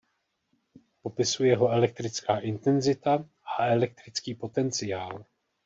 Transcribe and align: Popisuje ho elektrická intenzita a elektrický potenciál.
Popisuje 1.03 1.55
ho 1.55 1.69
elektrická 1.71 2.39
intenzita 2.39 3.29
a 3.57 3.65
elektrický 3.67 4.33
potenciál. 4.35 5.25